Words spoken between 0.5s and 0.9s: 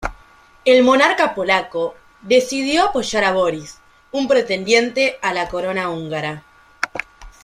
El